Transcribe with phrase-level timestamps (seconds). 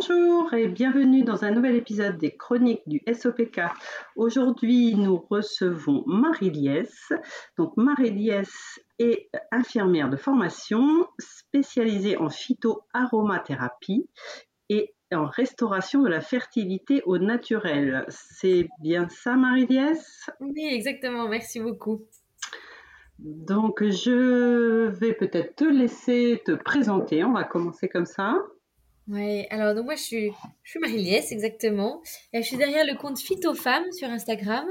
[0.00, 3.60] Bonjour et bienvenue dans un nouvel épisode des chroniques du SOPK.
[4.16, 7.12] Aujourd'hui, nous recevons Marie-Liès.
[7.58, 14.08] Donc, Marie-Liès est infirmière de formation spécialisée en phytoaromathérapie
[14.70, 18.06] et en restauration de la fertilité au naturel.
[18.08, 21.28] C'est bien ça, Marie-Liès Oui, exactement.
[21.28, 22.06] Merci beaucoup.
[23.18, 27.22] Donc, je vais peut-être te laisser te présenter.
[27.22, 28.38] On va commencer comme ça.
[29.10, 30.30] Ouais, alors donc moi je suis,
[30.62, 32.00] je suis Marie-Liès, exactement.
[32.32, 34.66] je suis derrière le compte PhytoFemme sur Instagram.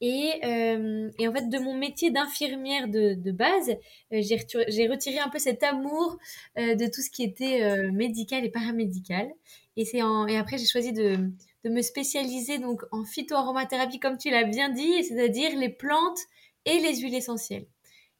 [0.00, 3.70] Et, euh, et en fait, de mon métier d'infirmière de, de base,
[4.12, 6.18] euh, j'ai retiré, un peu cet amour
[6.58, 9.28] euh, de tout ce qui était médical et paramédical.
[9.76, 11.16] Et, en, et après, j'ai choisi de,
[11.64, 16.18] de me spécialiser donc en phytoaromathérapie, comme tu l'as bien dit, c'est-à-dire les plantes
[16.64, 17.66] et les huiles essentielles.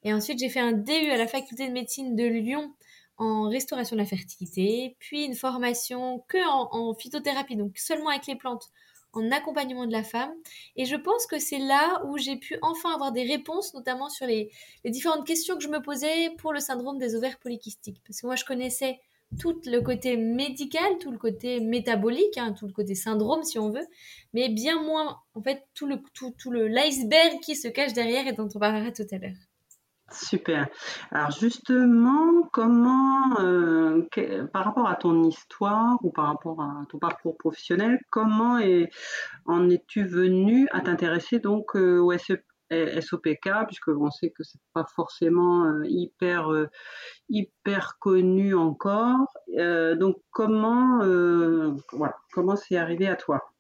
[0.04, 2.72] Et ensuite, j'ai fait un DU à la faculté de médecine de Lyon
[3.16, 8.36] en restauration de la fertilité, puis une formation que en, phytothérapie, donc seulement avec les
[8.36, 8.70] plantes,
[9.12, 10.32] en accompagnement de la femme.
[10.76, 14.26] Et je pense que c'est là où j'ai pu enfin avoir des réponses, notamment sur
[14.26, 14.50] les,
[14.84, 18.02] différentes questions que je me posais pour le syndrome des ovaires polykystiques.
[18.06, 18.98] Parce que moi, je connaissais
[19.38, 23.70] tout le côté médical, tout le côté métabolique, hein, tout le côté syndrome si on
[23.70, 23.86] veut,
[24.32, 28.26] mais bien moins en fait tout le tout, tout le l'iceberg qui se cache derrière
[28.28, 29.53] et dont on parlera tout à l'heure.
[30.10, 30.68] Super.
[31.10, 34.06] Alors justement, comment, euh,
[34.52, 38.58] par rapport à ton histoire ou par rapport à ton parcours professionnel, comment
[39.46, 44.84] en es-tu venu à t'intéresser donc euh, au SOPK, puisque on sait que c'est pas
[44.94, 45.84] forcément euh,
[47.28, 49.26] hyper connu encore.
[49.48, 51.00] donc comment
[52.32, 53.53] comment c'est arrivé à toi?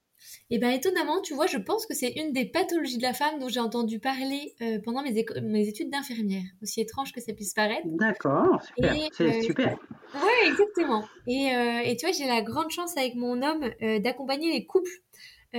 [0.50, 3.38] Et bien étonnamment, tu vois, je pense que c'est une des pathologies de la femme
[3.38, 7.54] dont j'ai entendu parler euh, pendant mes, mes études d'infirmière, aussi étrange que ça puisse
[7.54, 7.86] paraître.
[7.86, 9.78] D'accord, super, c'est euh, super.
[10.14, 11.04] Oui, exactement.
[11.26, 15.02] Et, euh, et, tu vois, j'ai la grande chance avec mon homme d'accompagner les couples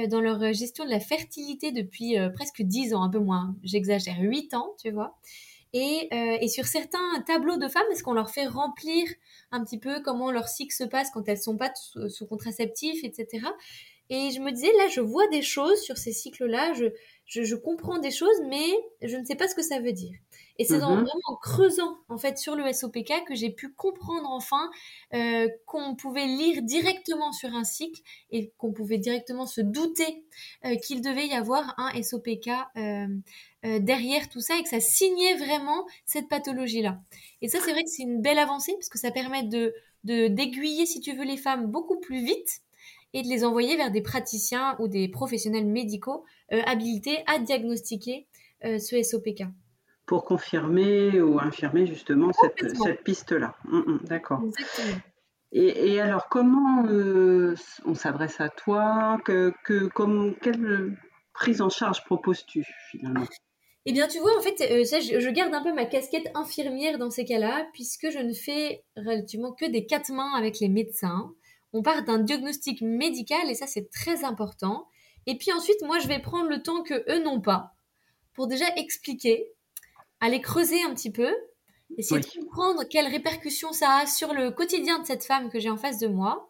[0.09, 4.53] dans leur gestion de la fertilité depuis presque 10 ans, un peu moins, j'exagère, 8
[4.53, 5.17] ans, tu vois.
[5.73, 9.07] Et, et, sur certains tableaux de femmes, est-ce qu'on leur fait remplir
[9.51, 13.03] un petit peu comment leur cycle se passe quand elles sont pas sous, sous contraceptif,
[13.03, 13.45] etc.
[14.09, 16.85] Et je me disais, là, je vois des choses sur ces cycles-là, je,
[17.25, 18.67] je, comprends des choses, mais
[19.01, 20.13] je ne sais pas ce que ça veut dire.
[20.57, 21.03] Et c'est en mhm.
[21.03, 24.69] vraiment creusant, en fait, sur le SOPK que j'ai pu comprendre enfin
[25.13, 30.23] euh, qu'on pouvait lire directement sur un cycle et qu'on pouvait directement se douter
[30.66, 33.07] euh, qu'il devait y avoir un SOPK euh,
[33.79, 36.99] derrière tout ça et que ça signait vraiment cette pathologie-là.
[37.41, 39.73] Et ça, c'est vrai que c'est une belle avancée parce que ça permet de
[40.05, 42.61] d'aiguiller, si tu veux, les femmes beaucoup plus vite
[43.15, 48.27] et de les envoyer vers des praticiens ou des professionnels médicaux euh, habilités à diagnostiquer
[48.65, 49.45] euh, ce SOPK.
[50.05, 53.55] Pour confirmer ou infirmer justement cette, cette piste-là.
[53.71, 54.43] Hum, hum, d'accord.
[55.53, 57.55] Et, et, alors, comment euh,
[57.85, 59.17] on s'adresse à toi?
[59.23, 60.97] Que, que, comme, Quelle
[61.33, 63.23] prise en charge proposes-tu finalement?
[63.85, 67.11] Eh bien, tu vois, en fait, je, je, garde un peu ma casquette infirmière dans
[67.11, 71.31] ces cas-là, puisque je ne fais relativement que des quatre mains avec les médecins
[71.75, 74.87] on part d'un diagnostic médical et ça c'est très important.
[75.27, 77.73] Et puis ensuite, moi je vais prendre le temps que eux n'ont pas
[78.33, 79.51] pour déjà expliquer,
[80.21, 81.33] aller creuser un petit peu,
[81.97, 85.69] essayer de comprendre quelles répercussions ça a sur le quotidien de cette femme que j'ai
[85.69, 86.49] en face de moi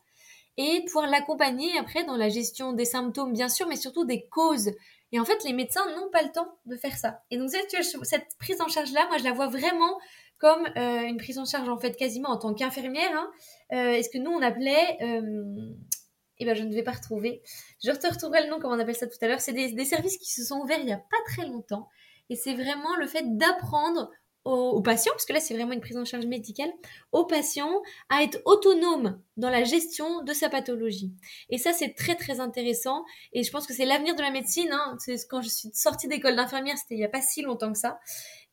[0.57, 4.71] et pouvoir l'accompagner après dans la gestion des symptômes bien sûr, mais surtout des causes.
[5.11, 7.21] Et en fait, les médecins n'ont pas le temps de faire ça.
[7.31, 9.99] Et donc cette, cette prise en charge là, moi je la vois vraiment
[10.37, 13.11] comme euh, une prise en charge en fait quasiment en tant qu'infirmière.
[13.11, 13.31] Hein,
[13.73, 15.73] euh, est ce que nous on appelait, euh,
[16.37, 17.41] eh ben je ne vais pas retrouver.
[17.83, 19.41] Je te retrouverai le nom comme on appelle ça tout à l'heure.
[19.41, 21.89] C'est des, des, services qui se sont ouverts il y a pas très longtemps
[22.29, 24.11] et c'est vraiment le fait d'apprendre
[24.45, 26.71] aux, patients, parce que là c'est vraiment une prise en charge médicale,
[27.11, 31.11] aux patients à être autonomes dans la gestion de sa pathologie.
[31.49, 33.03] Et ça c'est très très intéressant
[33.33, 34.69] et je pense que c'est l'avenir de la médecine.
[34.71, 34.97] Hein.
[35.29, 37.99] Quand je suis sortie d'école d'infirmière, c'était il n'y a pas si longtemps que ça.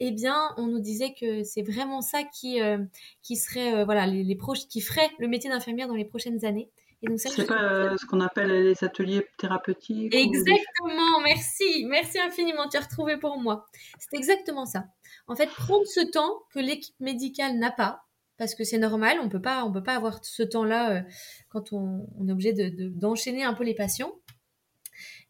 [0.00, 2.78] Eh bien, on nous disait que c'est vraiment ça qui euh,
[3.22, 4.38] qui serait euh, voilà les, les
[4.68, 6.70] qui ferait le métier d'infirmière dans les prochaines années.
[7.16, 12.80] C'est pas euh, ce qu'on appelle les ateliers thérapeutiques Exactement, merci, merci infiniment, tu as
[12.80, 13.66] retrouvé pour moi.
[13.98, 14.84] C'est exactement ça.
[15.26, 18.02] En fait, prendre ce temps que l'équipe médicale n'a pas,
[18.38, 21.02] parce que c'est normal, on peut pas, peut pas avoir ce temps-là euh,
[21.48, 24.12] quand on, est obligé d'enchaîner de, un peu les patients.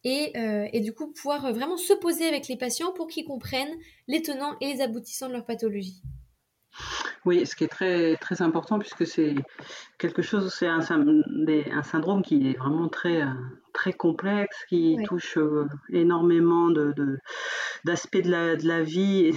[0.04, 3.76] Et, euh, et, du coup, pouvoir vraiment se poser avec les patients pour qu'ils comprennent
[4.08, 6.02] les tenants et les aboutissants de leur pathologie.
[7.24, 9.34] Oui, ce qui est très, très important puisque c'est
[9.98, 13.32] quelque chose, c'est un, un, syndrome qui est vraiment très, euh,
[13.72, 16.92] très complexe, qui touche euh, énormément de,
[17.84, 19.32] d'aspects de, la, de la vie.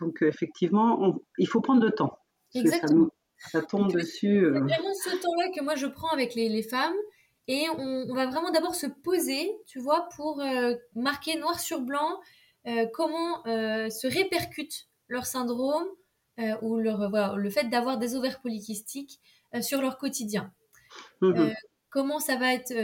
[0.00, 2.18] donc, effectivement, il faut prendre le temps.
[2.54, 3.08] Exactement.
[3.36, 4.48] ça tombe dessus.
[4.52, 6.94] C'est vraiment ce temps-là que moi je prends avec les, femmes
[7.48, 10.42] et on, va vraiment d'abord se poser, tu vois, pour
[10.94, 12.18] marquer noir sur blanc
[12.94, 15.86] comment se répercute leur syndrome
[16.62, 19.20] ou leur, le fait d'avoir des ovaires polykystiques
[19.60, 20.52] sur leur quotidien.
[21.20, 21.50] Mmh
[21.88, 22.74] comment ça va être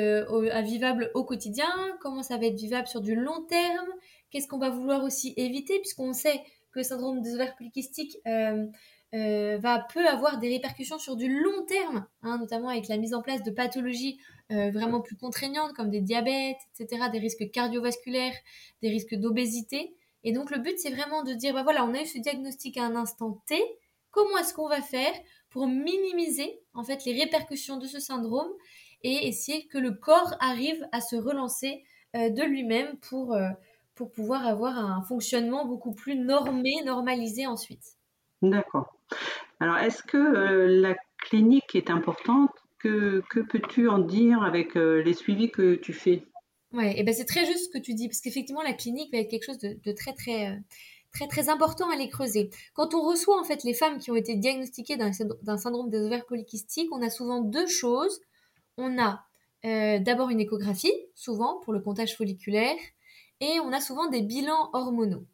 [0.62, 1.68] vivable au quotidien,
[2.00, 3.88] comment ça va être vivable sur du long terme,
[4.30, 8.66] qu'est-ce qu'on va vouloir aussi éviter, puisqu'on sait que le syndrome des ovaires polykystiques euh,
[9.14, 13.14] euh, va peut avoir des répercussions sur du long terme, hein, notamment avec la mise
[13.14, 14.18] en place de pathologies
[14.50, 18.34] euh, vraiment plus contraignantes comme des diabètes, etc., des risques cardiovasculaires,
[18.80, 19.94] des risques d'obésité.
[20.24, 22.76] Et donc le but, c'est vraiment de dire, bah voilà, on a eu ce diagnostic
[22.76, 23.60] à un instant T,
[24.10, 25.12] comment est-ce qu'on va faire
[25.50, 28.50] pour minimiser en fait les répercussions de ce syndrome
[29.02, 31.82] et essayer que le corps arrive à se relancer
[32.14, 33.36] de lui-même pour
[33.94, 37.96] pour pouvoir avoir un fonctionnement beaucoup plus normé, normalisé ensuite?
[38.40, 38.94] D'accord.
[39.60, 42.50] Alors, est-ce que euh, la clinique est importante?
[42.78, 46.24] Que, que peux-tu en dire avec euh, les suivis que tu fais?
[46.72, 49.18] Ouais, et ben c'est très juste ce que tu dis, parce qu'effectivement, la clinique va
[49.18, 50.56] être quelque chose de, très, très, euh,
[51.12, 52.50] très, très important à les creuser.
[52.74, 56.24] Quand on reçoit en fait les femmes qui ont été diagnostiquées d'un syndrome des ovaires
[56.24, 58.20] polykystiques, on a souvent deux choses.
[58.78, 59.24] On a
[60.00, 62.74] d'abord une échographie, souvent pour le comptage folliculaire,
[63.40, 65.24] et on a souvent des bilans hormonaux.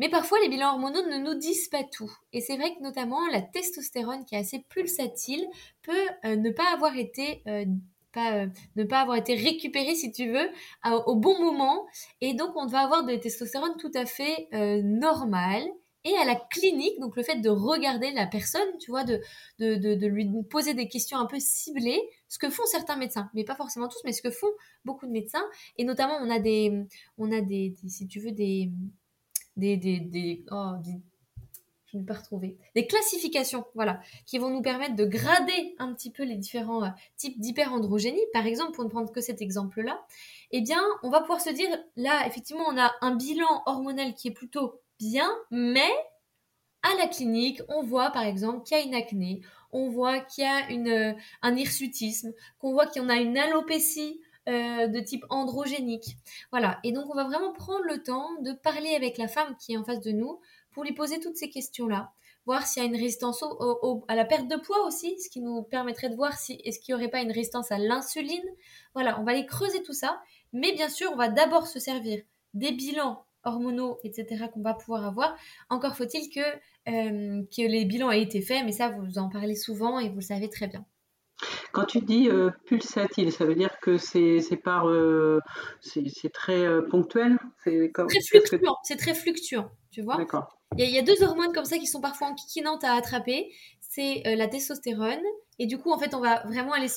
[0.00, 2.10] Mais parfois, les bilans hormonaux ne nous disent pas tout.
[2.32, 5.46] Et c'est vrai que notamment la testostérone, qui est assez pulsatile,
[5.82, 7.66] peut euh, ne pas avoir été euh,
[8.16, 8.46] euh,
[8.76, 10.48] ne pas avoir été récupérée, si tu veux,
[11.06, 11.86] au bon moment.
[12.20, 14.48] Et donc, on va avoir de testostérone tout à fait
[14.82, 15.64] normale
[16.04, 19.20] et à la clinique, donc le fait de regarder la personne, tu vois, de,
[19.58, 23.44] de, de, lui poser des questions un peu ciblées, ce que font certains médecins, mais
[23.44, 24.50] pas forcément tous, mais ce que font
[24.84, 25.44] beaucoup de médecins,
[25.76, 26.86] et notamment on a des,
[27.18, 28.72] on a des, si tu veux, des,
[29.56, 30.72] des, des, des, oh,
[31.96, 36.24] ne pas retrouver, des classifications, voilà, qui vont nous permettre de grader un petit peu
[36.24, 38.20] les différents euh, types d'hyperandrogénie.
[38.32, 40.04] Par exemple, pour ne prendre que cet exemple-là,
[40.52, 44.28] eh bien, on va pouvoir se dire, là, effectivement, on a un bilan hormonal qui
[44.28, 45.90] est plutôt bien, mais
[46.82, 49.42] à la clinique, on voit par exemple qu'il y a une acné,
[49.72, 54.20] on voit qu'il y a euh, un hirsutisme, qu'on voit qu'il y a une alopécie
[54.48, 56.16] euh, de type androgénique.
[56.50, 56.80] Voilà.
[56.82, 59.76] Et donc, on va vraiment prendre le temps de parler avec la femme qui est
[59.76, 60.40] en face de nous
[60.72, 62.12] pour lui poser toutes ces questions-là.
[62.46, 63.44] Voir s'il y a une résistance
[64.08, 66.94] à la perte de poids aussi, ce qui nous permettrait de voir si est-ce qu'il
[66.94, 68.48] n'y aurait pas une résistance à l'insuline.
[68.94, 70.20] Voilà, on va aller creuser tout ça.
[70.52, 72.22] Mais bien sûr, on va d'abord se servir
[72.54, 75.36] des bilans hormonaux, etc., qu'on va pouvoir avoir.
[75.68, 79.54] Encore faut-il que, euh, que les bilans aient été faits, mais ça, vous en parlez
[79.54, 80.84] souvent et vous le savez très bien.
[81.72, 85.38] Quand tu dis euh, pulsatile, ça veut dire que c'est par euh,
[85.80, 87.38] c'est très ponctuel?
[87.64, 90.18] C'est très fluctuant, c'est très fluctuant, tu vois?
[90.78, 93.52] Il y, a deux hormones comme ça qui sont parfois enquiquinantes à attraper.
[93.80, 95.20] C'est la testostérone
[95.60, 96.88] et du coup, en fait, on va vraiment aller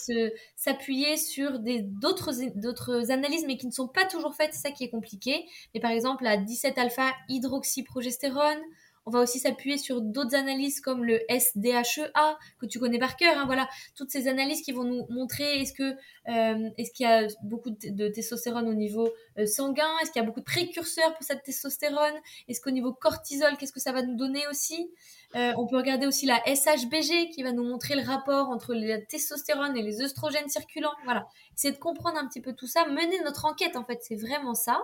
[0.56, 4.54] s'appuyer sur d'autres analyses, mais qui ne sont pas toujours faites.
[4.54, 5.46] C'est ça qui est compliqué.
[5.74, 8.62] Mais par exemple, la 17-alpha hydroxyprogestérone,
[9.06, 13.38] on va aussi s'appuyer sur d'autres analyses comme le SDHEA que tu connais par cœur.
[13.38, 15.96] Hein, voilà, toutes ces analyses qui vont nous montrer est-ce que
[16.30, 20.24] euh, est-ce qu'il y a beaucoup de, testostérone au niveau euh, sanguin, est-ce qu'il y
[20.24, 22.14] a beaucoup de précurseurs pour cette testostérone,
[22.48, 24.92] est-ce qu'au niveau cortisol, qu'est-ce que ça va nous donner aussi?
[25.36, 29.00] Euh, on peut regarder aussi la SHBG qui va nous montrer le rapport entre la
[29.02, 30.94] testostérone et les œstrogènes circulants.
[31.06, 31.26] Voilà,
[31.56, 34.54] c'est de comprendre un petit peu tout ça, mener notre enquête en fait, c'est vraiment
[34.54, 34.82] ça.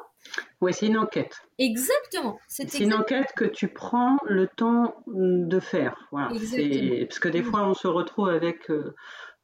[0.62, 1.41] Oui, c'est une enquête.
[1.60, 2.39] Exactement.
[2.48, 6.08] C'est une enquête que tu prends le temps de faire.
[6.12, 6.29] Voilà.
[6.29, 8.96] Parce que des fois, on se retrouve avec euh,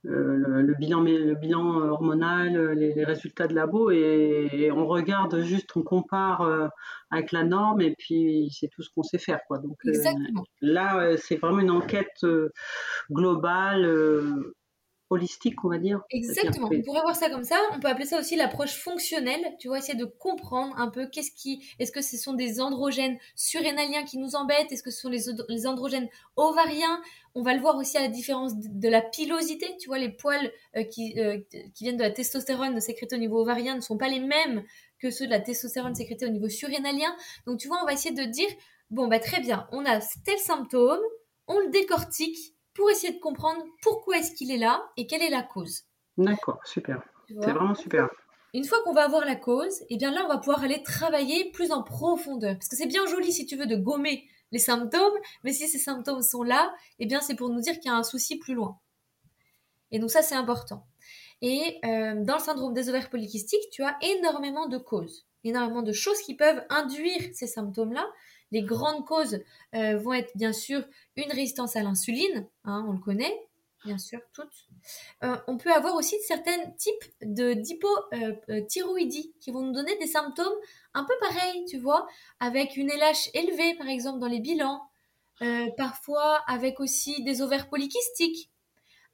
[0.07, 6.41] le, bilan, le bilan hormonal, les, résultats de labo, et, on regarde juste, on compare
[6.41, 6.67] euh,
[7.11, 9.39] avec la norme, et puis c'est tout ce qu'on sait faire.
[9.47, 9.59] Quoi.
[9.59, 9.91] Donc, euh,
[10.61, 12.25] là, c'est vraiment une enquête
[13.11, 13.85] globale
[15.15, 16.01] holistique, on va dire.
[16.09, 16.69] Exactement.
[16.71, 17.59] On pourrait voir ça comme ça.
[17.73, 19.43] On peut appeler ça aussi l'approche fonctionnelle.
[19.59, 23.17] Tu vois, essayer de comprendre un peu qu'est-ce qui, est-ce que ce sont des androgènes
[23.35, 24.71] surrénaliens qui nous embêtent?
[24.71, 27.01] Est-ce que ce sont les, androgènes ovariens?
[27.33, 29.75] On va le voir aussi à la différence de, la pilosité.
[29.79, 31.39] Tu vois, les poils euh, qui, euh,
[31.73, 34.63] qui viennent de la testostérone sécrétée au niveau ovarien ne sont pas les mêmes
[34.99, 37.13] que ceux de la testostérone sécrétée au niveau surrénalien.
[37.45, 38.49] Donc, tu vois, on va essayer de dire,
[38.89, 41.01] bon, bah, très bien, on a tel symptôme,
[41.47, 45.29] on le décortique pour essayer de comprendre pourquoi est-ce qu'il est là et quelle est
[45.29, 45.85] la cause.
[46.17, 47.01] D'accord, super.
[47.27, 48.09] C'est vraiment super.
[48.53, 50.83] Une fois qu'on va avoir la cause, et eh bien là, on va pouvoir aller
[50.83, 52.53] travailler plus en profondeur.
[52.53, 55.13] Parce que c'est bien joli, si tu veux, de gommer les symptômes,
[55.43, 57.93] mais si ces symptômes sont là, et eh bien c'est pour nous dire qu'il y
[57.93, 58.79] a un souci plus loin.
[59.91, 60.85] Et donc ça, c'est important.
[61.41, 65.91] Et euh, dans le syndrome des ovaires polykystiques, tu as énormément de causes, énormément de
[65.91, 68.07] choses qui peuvent induire ces symptômes-là.
[68.51, 69.39] Les grandes causes
[69.73, 70.83] euh, vont être bien sûr
[71.15, 73.35] une résistance à l'insuline, hein, on le connaît,
[73.83, 74.67] bien sûr, toutes.
[75.23, 80.53] Euh, on peut avoir aussi certains types de d'hypothyroïdie qui vont nous donner des symptômes
[80.93, 82.07] un peu pareils, tu vois,
[82.39, 84.81] avec une LH élevée, par exemple, dans les bilans,
[85.75, 88.49] parfois avec aussi des ovaires polykystiques,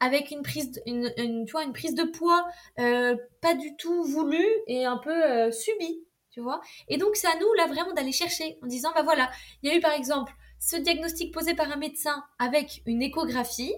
[0.01, 2.45] avec une prise, de poids
[2.79, 6.61] euh, pas du tout voulue et un peu euh, subie, tu vois.
[6.87, 9.29] Et donc c'est à nous là vraiment d'aller chercher en disant bah voilà,
[9.61, 13.73] il y a eu par exemple ce diagnostic posé par un médecin avec une échographie.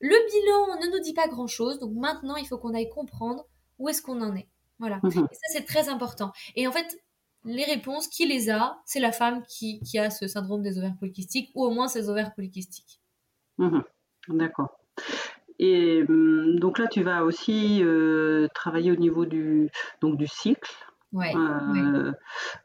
[0.00, 3.46] Le bilan ne nous dit pas grand chose, donc maintenant il faut qu'on aille comprendre
[3.78, 4.48] où est-ce qu'on en est.
[4.78, 5.00] Voilà.
[5.02, 5.26] Mhm.
[5.30, 6.32] Et ça c'est très important.
[6.54, 6.98] Et en fait,
[7.46, 10.96] les réponses, qui les a C'est la femme qui, qui, a ce syndrome des ovaires
[10.98, 13.00] polykystiques ou au moins ses ovaires polykystiques.
[13.58, 13.84] Mhm.
[14.28, 14.78] D'accord.
[15.58, 20.72] Et hum, donc là, tu vas aussi euh, travailler au niveau du, donc du cycle.
[21.16, 22.12] Ouais, euh,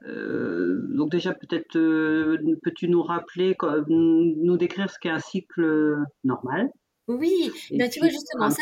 [0.05, 3.55] euh, donc déjà, peut-être peux-tu nous rappeler,
[3.87, 6.69] nous décrire ce qu'est un cycle normal?
[7.07, 8.61] Oui, ben, tu vois justement, ça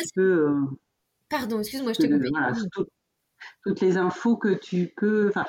[1.27, 2.29] Pardon, excuse-moi, je t'ai coupé
[3.63, 5.29] toutes les infos que tu peux.
[5.29, 5.45] Enfin,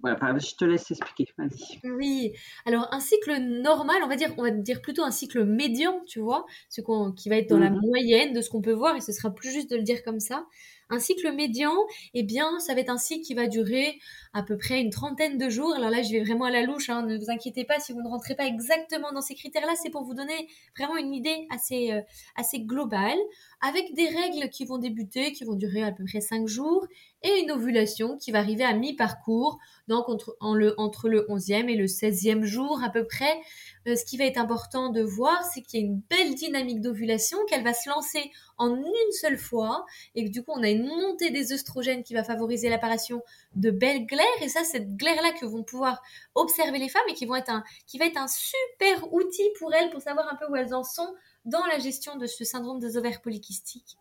[0.00, 1.32] voilà, je te laisse expliquer.
[1.38, 1.80] Vas-y.
[1.84, 2.32] Oui.
[2.66, 6.20] Alors, un cycle normal, on va dire, on va dire plutôt un cycle médian, tu
[6.20, 6.80] vois, ce
[7.16, 7.80] qui va être dans la mhm.
[7.80, 10.20] moyenne de ce qu'on peut voir, et ce sera plus juste de le dire comme
[10.20, 10.46] ça.
[10.90, 11.74] Un cycle médian,
[12.14, 13.98] eh bien, ça va être un cycle qui va durer
[14.32, 15.72] à peu près une trentaine de jours.
[15.74, 18.02] Alors là, je vais vraiment à la louche, hein, ne vous inquiétez pas si vous
[18.02, 21.92] ne rentrez pas exactement dans ces critères-là, c'est pour vous donner vraiment une idée assez,
[21.92, 22.00] euh,
[22.36, 23.18] assez globale,
[23.60, 26.86] avec des règles qui vont débuter, qui vont durer à peu près cinq jours,
[27.22, 31.76] et une ovulation qui va arriver à mi-parcours, donc entre, le, entre le 11e et
[31.76, 33.38] le 16e jour à peu près.
[33.86, 36.80] Euh, ce qui va être important de voir, c'est qu'il y a une belle dynamique
[36.80, 40.70] d'ovulation, qu'elle va se lancer en une seule fois, et que du coup on a
[40.70, 43.22] une montée des œstrogènes qui va favoriser l'apparition
[43.56, 46.02] de belles glaires, et ça, cette glaire-là que vont pouvoir
[46.34, 49.74] observer les femmes et qui, vont être un, qui va être un super outil pour
[49.74, 52.78] elles pour savoir un peu où elles en sont dans la gestion de ce syndrome
[52.78, 53.96] des ovaires polykystiques.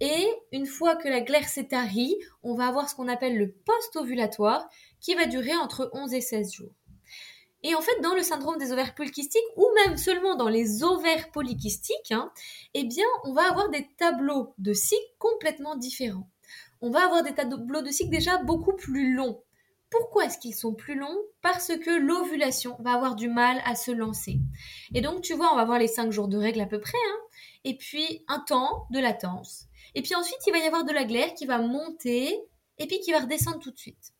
[0.00, 3.52] Et une fois que la glaire s'est tarie, on va avoir ce qu'on appelle le
[3.52, 4.68] post-ovulatoire
[5.00, 6.72] qui va durer entre 11 et 16 jours.
[7.64, 11.30] Et en fait, dans le syndrome des ovaires polykystiques, ou même seulement dans les ovaires
[11.32, 12.30] polykystiques, hein,
[12.74, 16.30] eh bien, on va avoir des tableaux de cycles complètement différents.
[16.80, 19.42] On va avoir des tableaux de cycles déjà beaucoup plus longs.
[19.90, 21.18] Pourquoi est-ce qu'ils sont plus longs?
[21.40, 24.38] Parce que l'ovulation va avoir du mal à se lancer.
[24.94, 26.98] Et donc, tu vois, on va avoir les 5 jours de règle à peu près,
[26.98, 27.18] hein,
[27.64, 29.64] et puis un temps de latence.
[29.94, 32.38] Et puis ensuite, il va y avoir de la glaire qui va monter,
[32.78, 34.12] et puis qui va redescendre tout de suite.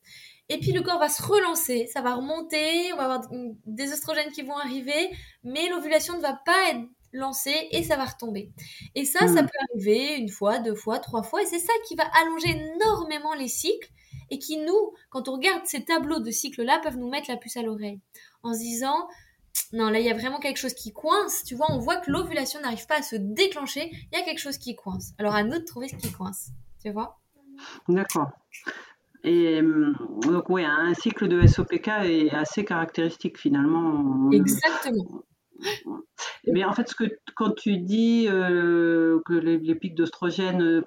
[0.49, 3.21] Et puis le corps va se relancer, ça va remonter, on va avoir
[3.67, 5.11] des oestrogènes qui vont arriver,
[5.45, 8.51] mais l'ovulation ne va pas être lancée et ça va retomber.
[8.95, 9.47] Et ça, ça hmm.
[9.47, 13.35] peut arriver une fois, deux fois, trois fois, et c'est ça qui va allonger énormément
[13.35, 13.91] les cycles
[14.31, 17.57] et qui nous, quand on regarde ces tableaux de cycles-là, peuvent nous mettre la puce
[17.57, 18.01] à l'oreille
[18.43, 19.09] en se disant
[19.73, 21.45] non, là, il y a vraiment quelque chose qui coince.
[21.45, 23.91] Tu vois, on voit que l'ovulation n'arrive pas à se déclencher.
[24.13, 25.13] Il y a quelque chose qui coince.
[25.19, 26.51] Alors, à nous de trouver ce qui coince.
[26.83, 27.19] Tu vois?
[27.89, 28.31] D'accord.
[29.25, 29.93] Et euh,
[30.23, 34.31] donc, oui, un cycle de SOPK est assez caractéristique finalement.
[34.31, 35.23] Exactement.
[36.47, 37.05] Mais en fait, ce que,
[37.35, 40.83] quand tu dis euh, que les, pics d'oestrogène euh,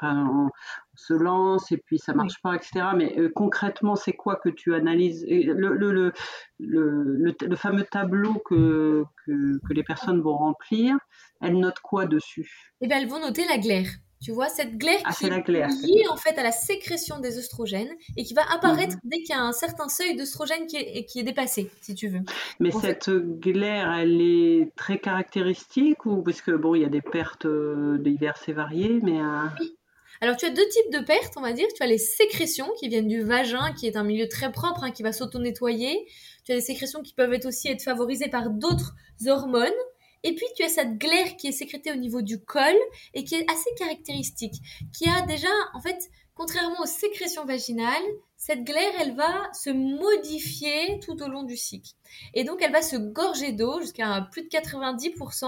[1.07, 5.25] se lancent et puis ça marche pas, etc., mais concrètement, c'est quoi que tu analyses?
[5.27, 6.13] Le, le,
[6.59, 10.97] le, le, fameux tableau que, que, que, les personnes vont remplir,
[11.41, 12.71] elles notent quoi dessus?
[12.81, 13.87] Eh bien, elles vont noter la glaire.
[14.21, 17.89] Tu vois, cette glaire ah, qui est liée en fait à la sécrétion des oestrogènes
[18.15, 19.01] et qui va apparaître mhm.
[19.09, 22.07] dès qu'il y a un certain seuil d'oestrogène qui est, qui est dépassé, si tu
[22.07, 22.21] veux.
[22.59, 27.01] Mais cette glaire, elle est très caractéristique ou parce que bon, il y a des
[27.01, 29.75] pertes euh, diverses et variées, mais euh, oui.
[30.23, 31.67] Alors tu as deux types de pertes, on va dire.
[31.75, 34.91] Tu as les sécrétions qui viennent du vagin, qui est un milieu très propre, hein,
[34.91, 36.07] qui va s'auto-nettoyer.
[36.45, 38.93] Tu as des sécrétions qui peuvent être aussi être favorisées par d'autres
[39.25, 39.69] hormones.
[40.23, 42.75] Et puis tu as cette glaire qui est sécrétée au niveau du col
[43.15, 44.53] et qui est assez caractéristique,
[44.93, 48.03] qui a déjà, en fait, contrairement aux sécrétions vaginales,
[48.37, 51.91] cette glaire, elle va se modifier tout au long du cycle.
[52.35, 55.45] Et donc, elle va se gorger d'eau jusqu'à plus de 90%.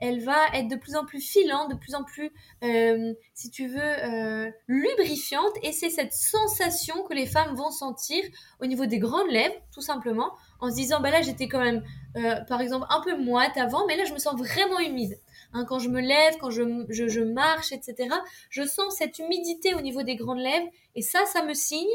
[0.00, 2.30] Elle va être de plus en plus filante, de plus en plus,
[2.62, 5.52] euh, si tu veux, euh, lubrifiante.
[5.62, 8.22] Et c'est cette sensation que les femmes vont sentir
[8.60, 11.82] au niveau des grandes lèvres, tout simplement, en se disant, bah là, j'étais quand même,
[12.16, 15.18] euh, par exemple, un peu moite avant, mais là, je me sens vraiment humide.
[15.52, 18.08] Hein, quand je me lève, quand je, je, marche, etc.,
[18.50, 21.86] je sens cette humidité au niveau des grandes lèvres, et ça, ça me signe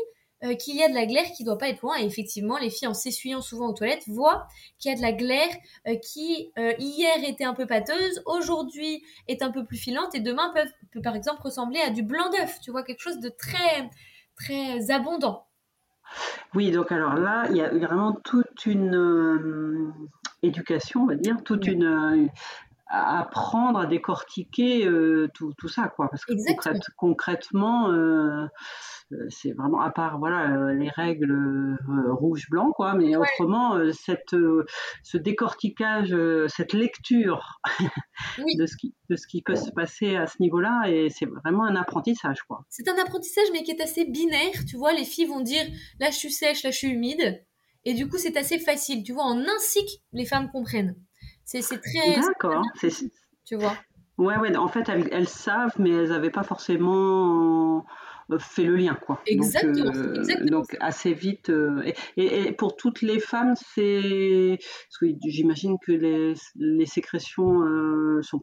[0.44, 1.98] euh, qu'il y a de la glaire qui doit pas être loin.
[2.00, 5.12] Et effectivement, les filles, en s'essuyant souvent aux toilettes, voient qu'il y a de la
[5.12, 5.56] glaire
[5.88, 10.52] euh, qui, hier, était un peu pâteuse, aujourd'hui est un peu plus filante, et demain
[10.56, 13.90] peut, peut par exemple ressembler à du blanc d'œuf, tu vois, quelque chose de très,
[14.36, 15.46] très abondant.
[16.56, 19.94] Oui, donc alors là, il y a vraiment toute une euh,
[20.42, 22.28] éducation, on va dire, toute une euh,
[22.88, 26.10] à apprendre à décortiquer euh, tout, tout ça, quoi.
[26.10, 28.48] Parce que concrète- concrètement, euh, euh,
[29.30, 32.94] c'est vraiment à part voilà euh, les règles euh, rouge-blanc, quoi.
[32.96, 34.66] Mais Ouais, autrement, euh, cette euh,
[35.04, 36.16] ce décortiquage,
[36.48, 37.60] cette lecture
[38.40, 38.56] oui.
[38.58, 41.64] de ce qui de ce qui peut se passer à ce niveau-là, et c'est vraiment
[41.66, 42.66] un apprentissage, quoi.
[42.70, 44.66] C'est un apprentissage, mais qui est assez binaire.
[44.68, 45.66] Tu vois, les filles vont dire
[46.00, 47.44] là je suis sèche, là je suis humide.
[47.86, 49.04] Et du coup, c'est assez facile.
[49.04, 50.96] Tu vois, en un cycle, les femmes comprennent.
[51.46, 52.64] C'est c'est très, D'accord.
[53.46, 53.76] tu vois.
[54.20, 57.86] Ouais, ouais, en fait, elles, elles savent, mais elles n'avaient pas forcément
[58.38, 59.22] fait le lien, quoi.
[59.26, 61.50] Exactement, euh, exactement donc assez vite.
[61.50, 64.60] euh, et, et- et pour toutes les femmes, c'est.
[65.26, 68.40] J'imagine que les, les sécrétions euh, sont.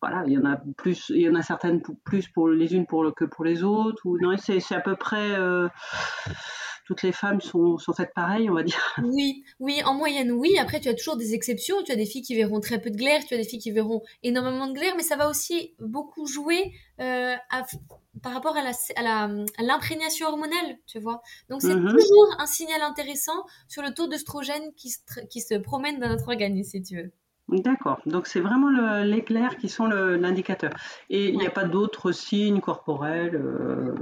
[0.00, 2.74] Voilà, il y en a plus, il y en a certaines pour- plus pour les
[2.74, 4.00] unes pour le- que pour les autres.
[4.06, 5.32] Ou non, c'est à peu près.
[5.36, 5.68] euh,
[6.86, 8.80] toutes les femmes sont, sont faites pareil, on va dire.
[9.02, 10.56] Oui, oui, en moyenne, oui.
[10.58, 11.82] Après, tu as toujours des exceptions.
[11.84, 13.72] Tu as des filles qui verront très peu de glaire, tu as des filles qui
[13.72, 17.64] verront énormément de glaire, mais ça va aussi beaucoup jouer euh, à-
[18.22, 21.20] par rapport à la, à la- à l'imprégnation hormonale, tu vois.
[21.50, 21.90] Donc, c'est Mhm.
[21.92, 26.08] toujours un signal intéressant sur le taux d'œstrogène qui se, tr- qui se promène dans
[26.08, 27.10] notre organisme, si tu veux.
[27.50, 27.98] D'accord.
[28.04, 30.70] Donc c'est vraiment le- l'éclair qui sont le- l'indicateur.
[31.08, 33.36] Et il n'y a pas d'autres signes corporels.
[33.36, 33.94] euh,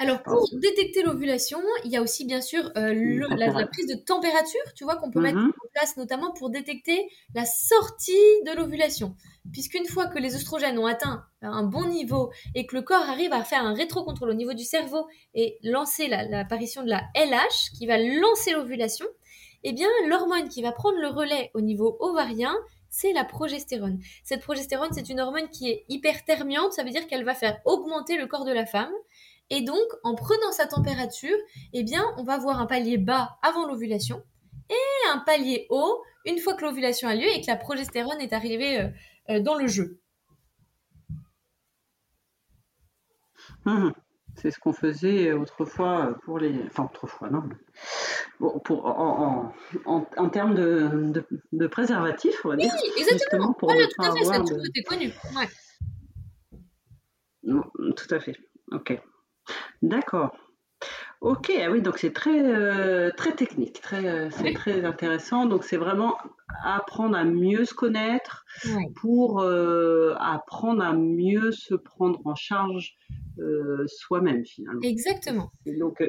[0.00, 3.94] Alors, pour détecter l'ovulation, il y a aussi bien sûr euh, le- la, prise de
[3.96, 5.48] température, tu vois, qu'on peut mettre Mhm.
[5.48, 8.12] en place notamment pour détecter la sortie
[8.46, 9.16] de l'ovulation.
[9.52, 13.32] Puisqu'une fois que les oestrogènes ont atteint un bon niveau et que le corps arrive
[13.32, 17.70] à faire un rétrocontrôle au niveau du cerveau et lancer la- l'apparition de la LH
[17.76, 19.06] qui va lancer l'ovulation,
[19.64, 22.54] eh bien, l'hormone qui va prendre le relais au niveau ovarien,
[22.90, 23.98] c'est la progestérone.
[24.24, 28.16] Cette progestérone, c'est une hormone qui est hyperthermiante, ça veut dire qu'elle va faire augmenter
[28.16, 28.92] le corps de la femme
[29.50, 31.36] et donc, en prenant sa température,
[31.72, 34.22] eh bien, on va voir un palier bas avant l'ovulation
[34.70, 38.32] et un palier haut une fois que l'ovulation a lieu et que la progestérone est
[38.34, 38.88] arrivée euh,
[39.30, 40.00] euh, dans le jeu.
[43.64, 43.92] Mhm.
[44.36, 46.62] C'est ce qu'on faisait autrefois pour les.
[46.66, 47.42] Enfin, autrefois, non.
[48.38, 49.52] Bon, pour, en,
[49.84, 53.52] en, en, en termes de, de, de préservatif, on va Oui, dire, justement exactement.
[53.54, 55.06] pour Voilà, tout à fait, ça a toujours été connu.
[55.36, 55.48] Ouais.
[57.42, 57.62] Non,
[57.96, 58.36] tout à fait.
[58.70, 59.00] Ok.
[59.82, 60.36] D'accord.
[61.20, 64.54] Ok, ah oui, donc c'est très, euh, très technique, très, euh, c'est Oui.
[64.54, 65.46] très intéressant.
[65.46, 66.16] Donc c'est vraiment
[66.64, 68.44] apprendre à mieux se connaître
[68.94, 72.94] pour euh, apprendre à mieux se prendre en charge
[73.86, 74.80] soi-même finalement.
[74.82, 75.50] Exactement.
[75.66, 76.02] Et donc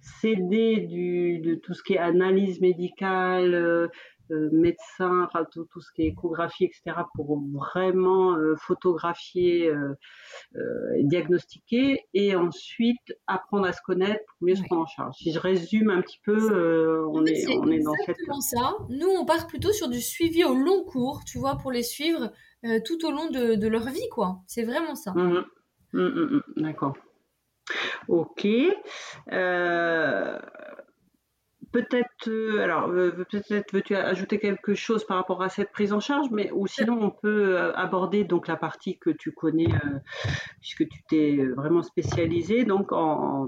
[0.00, 3.90] s'aider du, de tout ce qui est analyse médicale,
[4.30, 9.94] euh, médecin, enfin, tout, tout ce qui est échographie, etc., pour vraiment euh, photographier euh,
[11.00, 15.14] diagnostiquer et ensuite apprendre à se connaître pour mieux se prendre en charge.
[15.16, 18.10] Si je résume un petit peu, En on, fait, est, c'est on est dans cette...
[18.10, 18.76] exactement ça.
[18.88, 22.32] Nous, on part plutôt sur du suivi au long cours, tu vois, pour les suivre
[22.64, 24.40] euh, tout au long de, de leur vie, quoi.
[24.46, 25.12] C'est vraiment ça.
[25.14, 25.44] Mhm.
[25.92, 26.94] Mhm, mhm, D'accord.
[28.08, 28.46] Ok.
[29.32, 30.38] Euh,
[31.76, 36.00] peut-être, euh, alors, euh, peut-être veux-tu ajouter quelque chose par rapport à cette prise en
[36.00, 39.68] charge, mais ou sinon on peut euh, aborder donc la partie que tu connais
[40.60, 43.46] puisque tu t'es vraiment spécialisé donc en,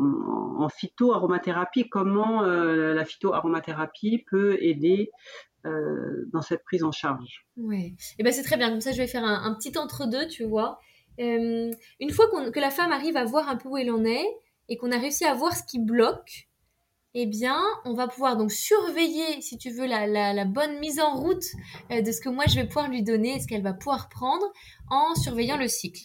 [0.58, 1.88] en, phytoaromathérapie.
[1.88, 5.10] Comment la phytoaromathérapie peut aider
[5.64, 7.46] dans cette prise en charge?
[7.56, 7.94] Ouais.
[8.18, 8.70] Et ben c'est très bien.
[8.70, 10.78] Comme ça, je vais faire un, petit entre-deux, tu vois.
[11.18, 14.26] Une fois que la femme arrive à voir un peu où elle en est
[14.68, 16.48] et qu'on a réussi à voir ce qui bloque,
[17.20, 21.00] eh bien, on va pouvoir donc surveiller, si tu veux, la, la- la bonne mise
[21.00, 21.44] en route
[21.90, 24.46] euh, de ce que moi je vais pouvoir lui donner ce qu'elle va pouvoir prendre
[24.90, 26.02] en surveillant le cycle.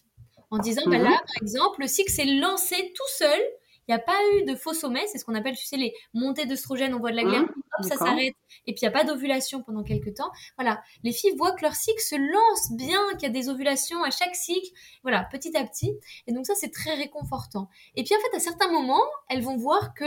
[0.51, 1.15] En disant, bah là, Mhm.
[1.15, 3.39] par exemple, le cycle s'est lancé tout seul.
[3.87, 5.93] Il n'y a pas eu de faux sommet, c'est ce qu'on appelle, tu sais, les
[6.13, 8.33] montées d'œstrogène, on voit de la glaire, hop, ça s'arrête,
[8.65, 10.31] et puis il n'y a pas d'ovulation pendant quelques temps.
[10.57, 14.01] Voilà, les filles voient que leur cycle se lance bien, qu'il y a des ovulations
[14.03, 14.69] à chaque cycle,
[15.01, 15.91] voilà, petit à petit.
[16.27, 17.67] Et donc ça, c'est très réconfortant.
[17.97, 20.05] Et puis en fait, à certains moments, elles vont voir que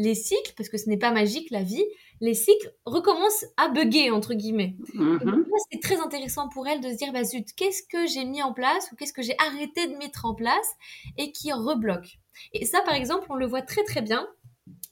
[0.00, 1.84] les cycles, parce que ce n'est pas magique la vie,
[2.20, 4.76] les cycles recommencent à bugger, entre guillemets.
[4.94, 5.46] Mhm.
[5.70, 8.52] c'est très intéressant pour elles de se dire, bah zut, qu'est-ce que j'ai mis en
[8.52, 10.74] place ou qu'est-ce que j'ai arrêté de mettre en place
[11.18, 12.18] et qui rebloque.
[12.52, 14.26] Et ça, par exemple, on le voit très très bien.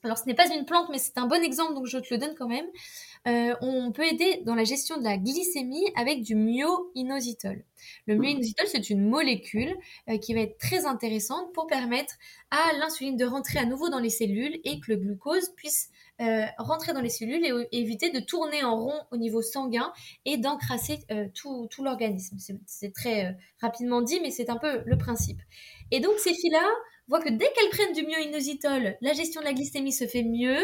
[0.03, 2.19] Alors, ce n'est pas une plante, mais c'est un bon exemple, donc je te le
[2.19, 2.67] donne quand même.
[3.27, 7.65] Euh, on peut aider dans la gestion de la glycémie avec du myo-inositol.
[8.07, 9.75] Le myo-inositol, c'est une molécule
[10.09, 12.15] euh, qui va être très intéressante pour permettre
[12.51, 16.47] à l'insuline de rentrer à nouveau dans les cellules et que le glucose puisse euh,
[16.59, 19.93] rentrer dans les cellules et, éviter de tourner en rond au niveau sanguin
[20.25, 22.37] et d'encrasser euh, tout, l'organisme.
[22.67, 25.41] C'est très rapidement dit, mais c'est un peu le principe.
[25.91, 26.67] Et donc ces filles-là
[27.07, 30.63] voient que dès qu'elles prennent du myoinositol, la gestion de la glycémie se fait mieux,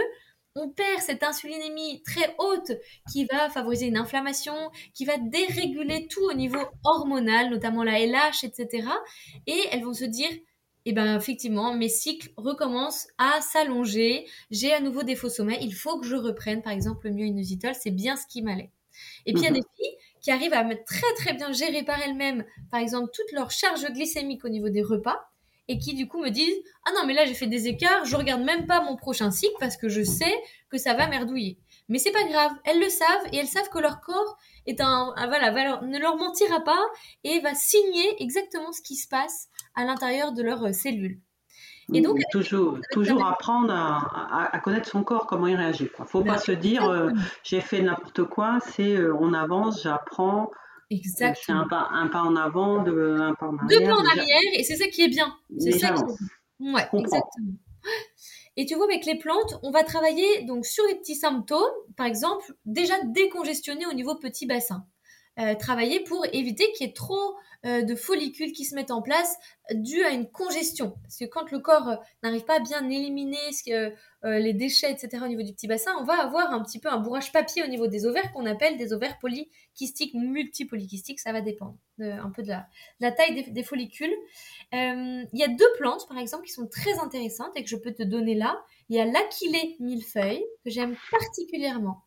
[0.57, 2.73] on perd cette insulinémie très haute
[3.11, 4.55] qui va favoriser une inflammation,
[4.95, 8.88] qui va déréguler tout au niveau hormonal, notamment la LH, etc.
[9.47, 10.31] Et elles vont se dire,
[10.87, 15.75] eh ben effectivement, mes cycles recommencent à s'allonger, j'ai à nouveau des faux sommets, il
[15.75, 18.71] faut que je reprenne par exemple le myoinositol, c'est bien ce qui m'allait.
[19.27, 19.57] Et puis il y a mhm.
[19.57, 23.51] des filles qui arrivent à très très bien gérer par elles-mêmes, par exemple, toute leur
[23.51, 25.31] charge glycémique au niveau des repas,
[25.68, 28.16] et qui du coup me disent ah non mais là j'ai fait des écarts, je
[28.16, 30.35] regarde même pas mon prochain cycle parce que je sais
[30.70, 31.59] que ça va merdouiller.
[31.88, 35.12] Mais c'est pas grave, elles le savent et elles savent que leur corps est un,
[35.16, 36.83] voilà ne leur mentira pas
[37.24, 41.20] et va signer exactement ce qui se passe à l'intérieur de leurs euh, cellules.
[41.92, 45.90] Et donc toujours toujours apprendre à, connaître son corps comment il réagit.
[45.90, 46.07] Quoi.
[46.07, 47.11] Faut pas se dire euh,
[47.42, 50.50] j'ai fait n'importe quoi, c'est euh, on avance, j'apprends
[50.90, 51.35] Exactement.
[51.44, 53.81] C'est un pas, un pas en avant, deux, un pas en arrière.
[53.81, 55.35] Deux pas en arrière, et c'est ça qui est bien.
[55.59, 56.73] C'est ça qui est...
[56.73, 57.53] Ouais, exactement.
[58.57, 62.07] Et tu vois, avec les plantes, on va travailler donc sur les petits symptômes, par
[62.07, 64.87] exemple, déjà décongestionner au niveau petit bassin.
[65.40, 69.37] Euh, travailler pour éviter qu'il y ait trop de follicules qui se mettent en place
[69.72, 70.94] dû à une congestion.
[71.03, 73.38] Parce que quand le corps euh, n'arrive pas à bien éliminer
[74.22, 75.22] les déchets, etc.
[75.22, 77.66] au niveau du petit bassin, on va avoir un petit peu un bourrage papier au
[77.66, 81.20] niveau des ovaires qu'on appelle des ovaires polykystiques, multipolykystiques.
[81.20, 84.14] Ça va dépendre un peu de la, taille des, follicules.
[84.72, 87.92] Il y a deux plantes, par exemple, qui sont très intéressantes et que je peux
[87.92, 88.59] te donner là.
[88.88, 92.03] Il y a l'aquilée millefeuille, que j'aime particulièrement.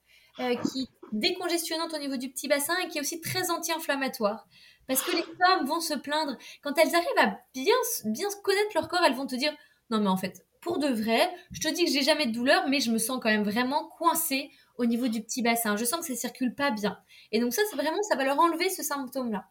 [0.71, 4.47] qui décongestionnante au niveau du petit bassin et qui est aussi très anti-inflammatoire.
[4.87, 9.03] Parce que les femmes vont se plaindre, quand elles arrivent à bien, connaître leur corps,
[9.05, 9.53] elles vont te dire,
[9.89, 12.67] non mais en fait, pour de vrai, je te dis que j'ai jamais de douleur,
[12.67, 15.75] mais je me sens quand même vraiment coincée au niveau du petit bassin.
[15.75, 16.97] Je sens que ça circule pas bien.
[17.31, 19.45] Et donc ça, vraiment, ça va leur enlever ce symptôme-là.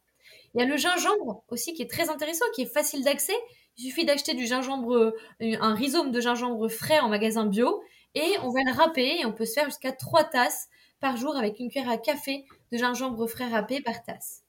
[0.54, 3.34] Il y a le gingembre aussi qui est très intéressant, qui est facile d'accès.
[3.76, 7.82] Il suffit d'acheter du gingembre, euh, un rhizome de gingembre frais en magasin bio,
[8.14, 10.68] et on va le râper, et on peut se faire jusqu'à trois tasses
[11.00, 14.45] par jour avec une cuillère à café de gingembre frais râpé par tasse.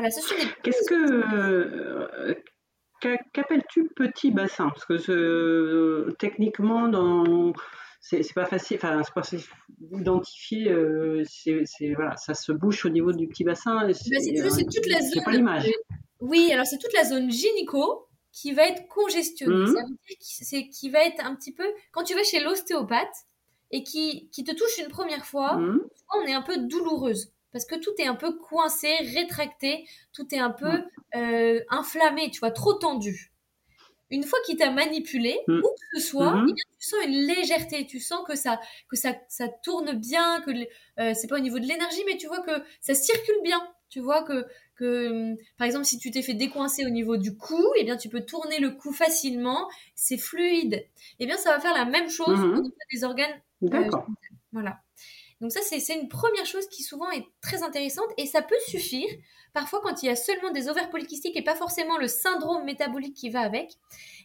[0.00, 0.52] Voilà.
[0.62, 2.04] Qu'est-ce que.
[2.24, 2.34] Euh,
[3.32, 4.68] qu'appelles-tu petit bassin?
[4.68, 7.52] Parce que techniquement, dans
[8.00, 9.22] c'est pas facile, enfin c'est pas
[9.78, 10.70] d'identifier.
[10.70, 13.86] Euh, c'est voilà, ça se bouche au niveau du petit bassin.
[13.86, 15.24] Bah, c'est toute la zone.
[15.24, 15.70] pas l'image.
[16.20, 19.54] Oui, alors c'est toute la zone gynéco qui va être congestionnée.
[19.54, 19.66] Mmh.
[19.66, 23.26] Ça veut dire qui va être un petit peu quand tu vas chez l'ostéopathe,
[23.70, 25.80] et qui, qui te touche une première fois, mmh.
[26.16, 27.32] on est un peu douloureuse.
[27.52, 30.84] Parce que tout est un peu coincé, rétracté, tout est un peu
[31.16, 33.32] euh, inflammé, tu vois, trop tendu.
[34.10, 35.58] Une fois qu'il t'a manipulé, mmh.
[35.58, 39.14] où que ce soit, eh tu sens une légèreté, tu sens que ça, que ça,
[39.28, 42.62] ça tourne bien, que euh, c'est pas au niveau de l'énergie, mais tu vois que
[42.80, 43.60] ça circule bien.
[43.88, 47.62] Tu vois que, que par exemple, si tu t'es fait décoincer au niveau du cou,
[47.76, 50.86] eh bien, tu peux tourner le cou facilement, c'est fluide.
[51.18, 54.06] Eh bien, ça va faire la même chose au niveau des organes D'accord.
[54.52, 54.80] voilà.
[55.40, 59.08] Donc ça, c'est une première chose qui souvent est très intéressante et ça peut suffire.
[59.54, 63.16] Parfois, quand il y a seulement des ovaires polykystiques et pas forcément le syndrome métabolique
[63.16, 63.72] qui va avec,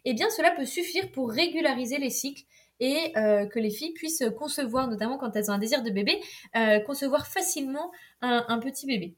[0.04, 2.43] eh bien, cela peut suffire pour régulariser les cycles
[2.82, 6.21] et euh, que les filles puissent concevoir, notamment quand elles ont un désir de bébé,
[6.58, 9.15] euh, concevoir facilement un, petit bébé.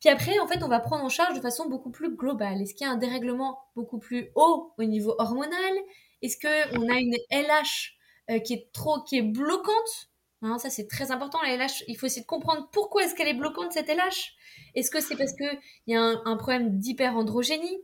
[0.00, 2.62] Puis après, en fait, on va prendre en charge de façon beaucoup plus globale.
[2.62, 5.74] Est-ce qu'il y a un dérèglement beaucoup plus haut au niveau hormonal?
[6.22, 7.96] Est-ce qu'on a une LH
[8.30, 10.07] euh, qui est trop, qui est bloquante?
[10.42, 11.38] Hein, ça, c'est très important.
[11.42, 14.34] La LH, il faut essayer de comprendre pourquoi est-ce qu'elle est bloquante, cette LH.
[14.74, 17.78] Est-ce que c'est parce qu'il y a un, problème d'hyperandrogénie?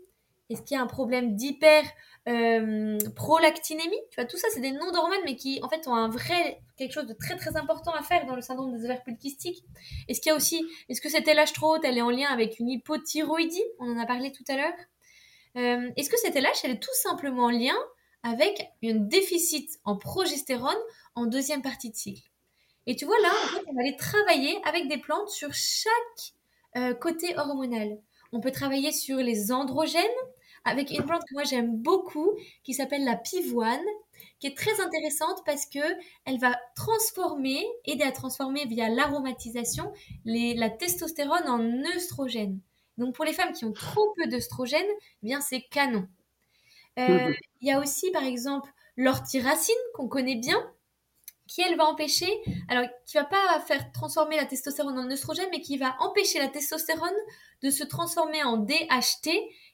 [0.50, 1.82] Est-ce qu'il y a un problème d'hyper
[2.28, 3.98] euh, prolactinémie?
[4.10, 6.60] Tu vois, tout ça, c'est des noms d'hormones, mais qui, en fait, ont un vrai,
[6.76, 9.64] quelque chose de très, très important à faire dans le syndrome des ovaires polykystiques.
[10.08, 12.28] Est-ce qu'il y a aussi, est-ce que cette LH trop haute, elle est en lien
[12.28, 13.64] avec une hypothyroïdie?
[13.80, 14.72] On en a parlé tout à l'heure.
[15.56, 17.76] Euh, est-ce que cette LH, elle est tout simplement en lien
[18.22, 20.74] avec un déficit en progestérone
[21.14, 22.30] en deuxième partie de cycle?
[22.86, 23.32] Et tu vois là,
[23.66, 26.34] on va aller travailler avec des plantes sur chaque
[26.76, 27.98] euh, côté hormonal.
[28.32, 30.02] On peut travailler sur les androgènes
[30.64, 33.84] avec une plante que moi j'aime beaucoup qui s'appelle la pivoine,
[34.40, 35.78] qui est très intéressante parce que
[36.24, 39.92] elle va transformer, aider à transformer via l'aromatisation
[40.24, 42.60] la testostérone en œstrogène.
[42.98, 44.86] Donc pour les femmes qui ont trop peu d'œstrogène,
[45.22, 46.06] eh bien c'est canon.
[46.98, 47.34] Euh, mhm.
[47.60, 50.58] Il y a aussi, par exemple, l'orthyracine qu'on connaît bien,
[51.46, 52.28] qui elle va empêcher,
[52.68, 56.48] alors qui va pas faire transformer la testostérone en oestrogène, mais qui va empêcher la
[56.48, 57.14] testostérone
[57.62, 59.30] de se transformer en DHT,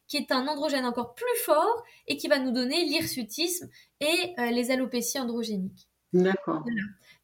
[0.08, 3.68] qui est un androgène encore plus fort et qui va nous donner l'hirsutisme
[4.00, 5.88] et euh, les alopécies androgéniques.
[6.12, 6.64] D'accord.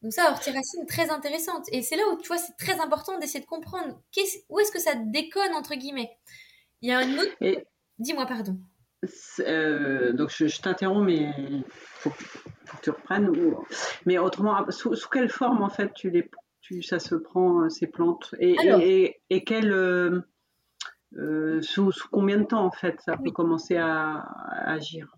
[0.02, 1.66] Donc ça, orthoracine, très intéressante.
[1.72, 4.00] Et c'est là où, tu vois, c'est très important d'essayer de comprendre
[4.48, 6.16] où est-ce que ça déconne, entre guillemets.
[6.82, 7.64] Il y a un autre...
[7.98, 8.56] Dis-moi, pardon.
[9.40, 11.32] Euh, donc je, t'interromps, mais
[12.66, 13.30] faut, que tu reprennes.
[14.04, 16.28] Mais autrement, sous, quelle forme, en fait, tu les,
[16.60, 19.72] tu, ça se prend, euh, ces plantes Et, et, et, quelle...
[19.72, 24.26] Euh, sous, combien de temps, en fait, ça peut commencer à
[24.66, 25.16] agir?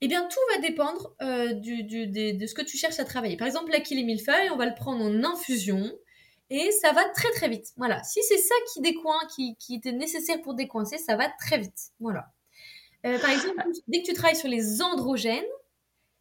[0.00, 3.36] Eh bien, tout va dépendre euh, du, de ce que tu cherches à travailler.
[3.36, 5.90] Par exemple, les millefeuille, on va le prendre en infusion
[6.50, 7.72] et ça va très très vite.
[7.76, 8.02] Voilà.
[8.02, 11.90] Si c'est ça qui décoin, qui, qui, était nécessaire pour décoincer, ça va très vite.
[12.00, 12.26] Voilà.
[13.06, 15.42] Euh, par exemple, dès que tu travailles sur les androgènes,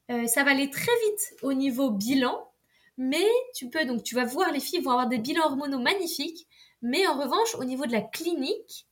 [0.09, 2.51] euh, ça va aller très vite au niveau bilan,
[2.97, 6.47] mais tu peux donc tu vas voir les filles vont avoir des bilans hormonaux magnifiques,
[6.81, 8.87] mais en revanche au niveau de la clinique,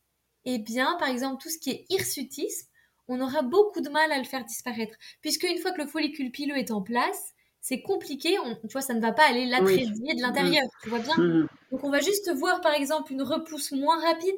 [0.45, 2.67] eh bien par exemple tout ce qui est hirsutisme,
[3.07, 4.95] on aura beaucoup de mal à le faire disparaître.
[5.21, 8.93] Puisque une fois que le follicule pileux est en place, c'est compliqué, tu vois, ça
[8.93, 10.83] ne va pas aller l'atrésier de l'intérieur, mm.
[10.83, 11.47] tu vois bien mm.
[11.71, 14.37] Donc on va juste voir par exemple une repousse moins rapide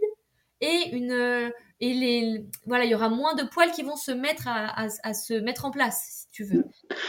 [0.61, 1.49] et une euh,
[1.81, 5.33] et les voilà, il y aura moins de poils qui vont se mettre à, se
[5.33, 6.63] mettre en place, si tu veux.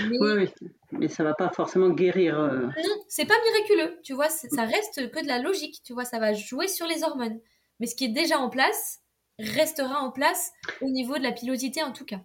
[0.09, 2.41] Mais, oui, oui, mais ça va pas forcément guérir.
[2.41, 2.63] Euh.
[2.63, 6.19] Non, c'est pas miraculeux, tu vois, ça reste que de la logique, tu vois, ça
[6.19, 7.39] va jouer sur les hormones.
[7.79, 9.01] Mais ce qui est déjà en place,
[9.39, 12.21] restera en place au niveau de la pilosité en tout cas.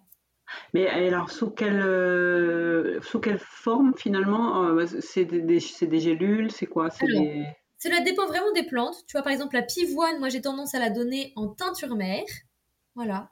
[0.72, 5.60] Mais alors, sous quelle, euh, sous quelle forme finalement euh, C'est des,
[6.00, 6.88] gélules C'est quoi?
[7.78, 8.96] Cela dépend vraiment des plantes.
[9.06, 12.24] Tu vois, par exemple, la pivoine, moi j'ai tendance à la donner en teinture mère.
[12.94, 13.30] Voilà.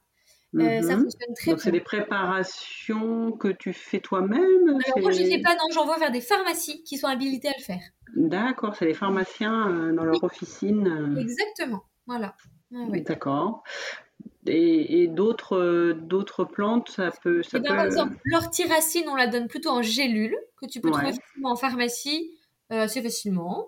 [0.54, 1.02] Euh, ça mhm.
[1.02, 5.40] fonctionne très Donc, c'est des préparations que tu fais toi-même Alors, moi, je ne fais
[5.40, 7.82] pas, non, j'envoie vers des pharmacies qui sont habilitées à le faire.
[8.14, 11.16] D'accord, c'est les pharmaciens dans leur officine.
[11.18, 12.34] Exactement, voilà.
[12.74, 13.62] Ah D'accord.
[14.46, 17.42] Et, d'autres, d'autres plantes, ça peut.
[17.42, 20.90] Ça eh ben, Par exemple, l'orthiracine, on la donne plutôt en gélule, que tu peux
[20.90, 22.30] trouver en pharmacie
[22.72, 23.66] euh, assez facilement.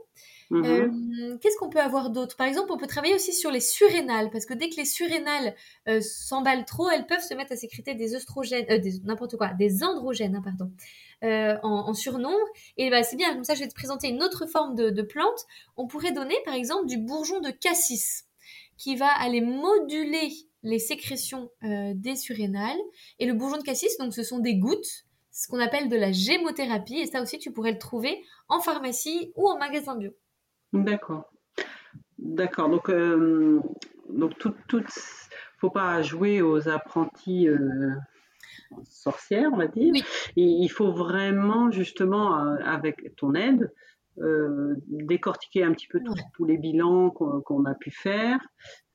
[0.51, 2.37] Euh, qu'est-ce qu'on peut avoir d'autre?
[2.37, 5.55] Par exemple, on peut travailler aussi sur les surrénales, parce que dès que les surrénales
[5.89, 8.67] euh, s'emballent trop, elles peuvent se mettre à sécréter des oestrogènes,
[9.05, 10.73] n'importe quoi, des androgènes, hein, pardon,
[11.63, 12.47] en, surnombre.
[12.77, 15.03] Et bah, c'est bien, comme ça, je vais te présenter une autre forme de, de
[15.03, 15.45] plante.
[15.77, 18.25] On pourrait donner, par exemple, du bourgeon de cassis
[18.79, 20.31] qui va aller moduler
[20.63, 22.79] les sécrétions euh, des surrénales.
[23.19, 26.13] Et le bourgeon de cassis, donc ce sont des gouttes, ce qu'on appelle de la
[26.13, 26.99] gémothérapie.
[26.99, 30.13] Et ça aussi, tu pourrais le trouver en pharmacie ou en magasin bio.
[30.73, 31.31] D'accord.
[32.19, 32.69] D'accord.
[32.69, 33.61] Donc, euh,
[34.11, 34.85] donc tout, tout,
[35.59, 37.93] faut pas jouer aux apprentis euh,
[38.85, 39.95] sorcières, on va dire.
[40.37, 43.73] il faut vraiment, justement, avec ton aide,
[44.21, 46.01] euh, décortiquer un petit peu
[46.35, 48.41] tous les bilans qu'on a pu faire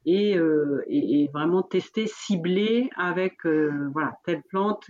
[0.07, 4.89] euh, et, et, vraiment tester, cibler avec euh, voilà telle plante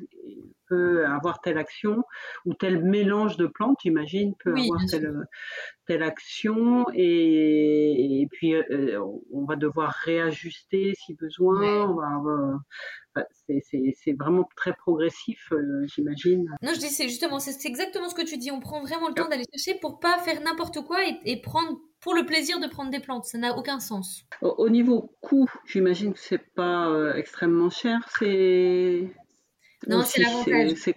[0.74, 2.04] peut avoir telle action
[2.46, 5.14] ou tel mélange de plantes, j'imagine, peut avoir telle,
[5.88, 8.56] telle, action et, puis
[9.32, 11.90] on va devoir réajuster si besoin.
[11.90, 12.60] On va,
[13.70, 16.46] c'est vraiment très progressif, euh, j'imagine.
[16.62, 18.52] Non, je dis, c'est justement, c'est exactement ce que tu dis.
[18.52, 22.16] On prend vraiment le temps d'aller chercher pour pas faire n'importe quoi et, prendre pour
[22.16, 23.26] le plaisir de prendre des plantes.
[23.26, 24.24] Ça n'a aucun sens.
[24.42, 28.00] Au, niveau coût, j'imagine que c'est pas euh, extrêmement cher.
[28.18, 29.10] C'est
[29.88, 30.72] non, c'est l'avantage.
[30.76, 30.96] C'est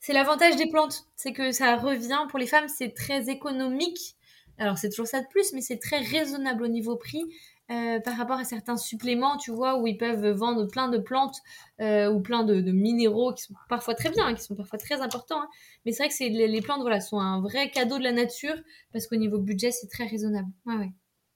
[0.00, 4.16] C'est l'avantage des plantes, c'est que ça revient pour les femmes, c'est très économique.
[4.58, 7.24] Alors c'est toujours ça de plus, mais c'est très raisonnable au niveau prix.
[7.70, 11.38] Euh, par rapport à certains suppléments, tu vois, où ils peuvent vendre plein de plantes
[11.80, 15.00] euh, ou plein de, minéraux qui sont parfois très bien, hein, qui sont parfois très
[15.00, 15.40] importants.
[15.40, 15.48] Hein.
[15.86, 18.54] Mais c'est vrai que c'est, les, plantes, voilà, sont un vrai cadeau de la nature
[18.92, 20.48] parce qu'au niveau budget, c'est très raisonnable.
[20.66, 20.92] Ouais, ouais.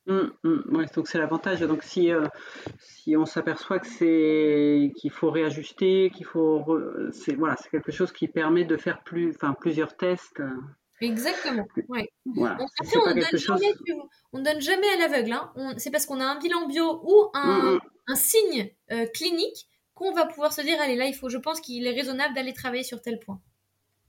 [0.09, 1.61] Mmh, mmh, donc c'est l'avantage.
[1.61, 2.27] Donc si, euh,
[2.81, 6.81] si on s'aperçoit que c'est qu'il faut réajuster, qu'il faut,
[7.13, 10.43] c'est voilà, c'est quelque chose qui permet de faire plus, enfin plusieurs tests.
[11.01, 11.67] Exactement.
[11.89, 12.11] Ouais.
[12.27, 12.59] Voilà.
[12.81, 13.73] Après, on ne donne, jamais,
[14.33, 15.33] donne jamais à l'aveugle.
[15.33, 15.75] Hein.
[15.77, 18.15] C'est parce qu'on a un bilan bio ou un, mm, mm.
[18.17, 21.87] signe euh, clinique qu'on va pouvoir se dire allez, là, il faut, je pense qu'il
[21.87, 23.41] est raisonnable d'aller travailler sur tel point.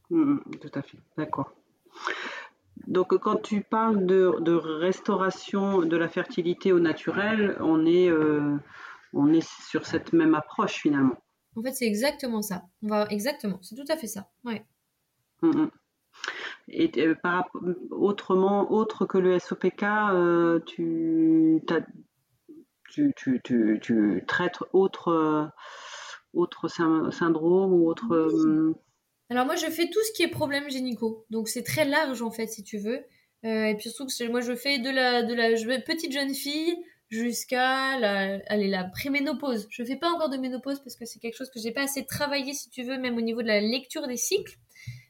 [0.10, 0.98] Mm, tout à fait.
[1.18, 1.52] D'accord.
[2.90, 8.58] Donc, quand tu parles de, restauration de la fertilité au naturel, on est, euh,
[9.14, 11.16] on est sur cette même approche finalement.
[11.56, 12.64] En fait, c'est exactement ça.
[12.82, 13.60] On va exactement.
[13.62, 14.28] C'est tout à fait ça.
[14.44, 14.66] Ouais.
[16.68, 17.50] Et euh, par,
[17.92, 21.62] autrement, autre que le SOPK, euh, tu,
[22.90, 25.52] tu, tu, tu, traites autre,
[26.34, 28.74] autre syndrome ou autre.
[29.32, 31.26] Euh, Alors moi, je fais tout ce qui est problème gynéco.
[31.30, 33.04] Donc c'est très large en fait, si tu veux.
[33.44, 35.50] et puis surtout que moi, je fais de la, de la
[35.82, 36.76] petite jeune fille
[37.10, 39.68] jusqu'à la, allez, la préménopause.
[39.72, 42.06] Je fais pas encore de ménopause parce que c'est quelque chose que j'ai pas assez
[42.06, 44.58] travaillé, si tu veux, même au niveau de la lecture des cycles.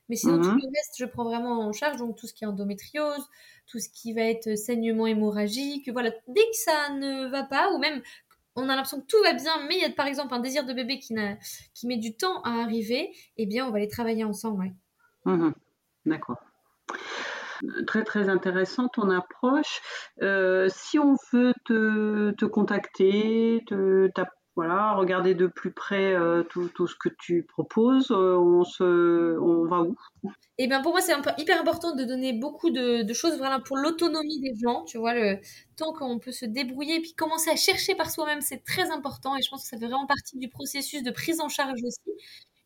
[0.09, 0.59] Mais sinon, tout Mhm.
[0.61, 1.97] le reste, je prends vraiment en charge.
[1.97, 3.23] Donc, tout ce qui est endométriose,
[3.67, 5.89] tout ce qui va être saignement hémorragique.
[5.91, 8.01] Voilà, dès que ça ne va pas, ou même
[8.59, 10.65] on a l'impression que tout va bien, mais il y a par exemple un désir
[10.65, 14.73] de bébé qui, met du temps à arriver, eh bien, on va les travailler ensemble.
[15.25, 15.53] Mhm.
[16.05, 16.37] D'accord.
[17.87, 19.81] Très très intéressant ton approche.
[20.21, 24.09] Euh, si on veut te, te contacter, te,
[24.59, 29.39] voilà, regarder de plus près euh, tout, tout ce que tu proposes, euh, on se,
[29.39, 29.95] on va où?
[30.57, 33.77] Et bien pour moi, c'est hyper important de donner beaucoup de, de choses voilà, pour
[33.77, 35.39] l'autonomie des gens, tu vois, le
[35.77, 39.37] temps qu'on peut se débrouiller et puis commencer à chercher par soi-même, c'est très important
[39.37, 42.11] et je pense que ça fait vraiment partie du processus de prise en charge aussi.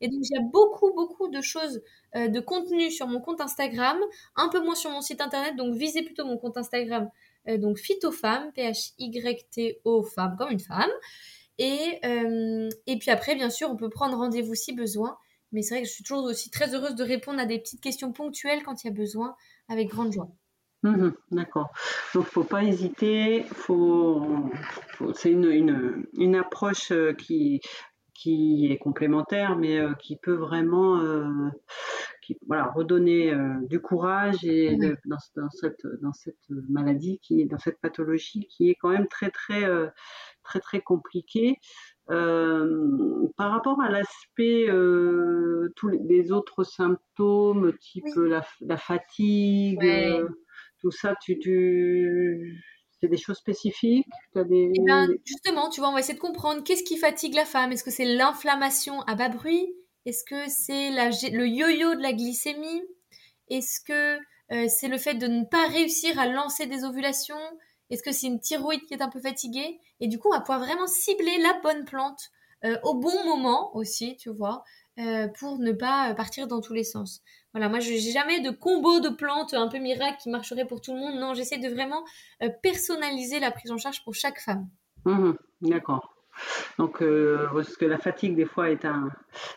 [0.02, 1.80] Et donc, il y a beaucoup, beaucoup de choses,
[2.16, 4.00] euh, de contenu sur mon compte Instagram,
[4.36, 7.08] un peu moins sur mon site internet, donc visez plutôt mon compte Instagram,
[7.48, 10.90] euh, donc Phytofemme, P-H-Y-T-O, femme comme une femme.
[11.58, 15.18] Et, euh, et puis après, bien sûr, on peut prendre rendez-vous si besoin.
[15.52, 17.82] Mais c'est vrai que je suis toujours aussi très heureuse de répondre à des petites
[17.82, 19.36] questions ponctuelles quand il y a besoin,
[19.70, 20.30] avec grande joie.
[20.82, 21.70] Mhm, d'accord.
[22.14, 23.44] Donc, faut pas hésiter.
[23.54, 24.50] Faut,
[25.14, 27.62] c'est une, une, une approche euh, qui,
[28.14, 31.00] qui est complémentaire, mais euh, qui peut vraiment,
[32.26, 36.36] qui, voilà, redonner euh, du courage et de- dans, dans cette, dans cette
[36.70, 39.88] maladie qui dans cette pathologie qui est quand même très, très, euh,
[40.44, 41.58] très, très compliquée.
[42.10, 44.68] Euh, par rapport à l'aspect,
[45.76, 48.30] tous les, les autres symptômes, type Oui.
[48.30, 50.22] la, la fatigue, Ouais.
[50.82, 52.62] tout ça, tu, tu...
[53.00, 54.06] c'est des choses spécifiques?
[54.34, 54.72] T'as des...
[54.76, 57.72] Et ben justement, tu vois, on va essayer de comprendre qu'est-ce qui fatigue la femme?
[57.72, 59.74] Est-ce que c'est l'inflammation à bas bruit?
[60.06, 62.84] Est-ce que c'est le yo-yo de la glycémie?
[63.50, 64.18] Est-ce que
[64.52, 67.36] euh, c'est le fait de ne pas réussir à lancer des ovulations?
[67.90, 69.80] Est-ce que c'est une thyroïde qui est un peu fatiguée?
[70.00, 72.32] Et du coup, on va pouvoir vraiment cibler la bonne plante
[72.66, 74.64] euh, au bon moment aussi, tu vois,
[75.00, 77.22] euh, pour ne pas partir dans tous les sens.
[77.54, 80.82] Voilà, moi, je j'ai jamais de combo de plantes un peu miracle qui marcherait pour
[80.82, 81.20] tout le monde.
[81.20, 82.04] Non, j'essaie de vraiment
[82.62, 84.68] personnaliser la prise en charge pour chaque femme.
[85.06, 86.14] Mhm, D'accord.
[86.80, 89.10] Donc, euh, parce que la fatigue, des fois, est un,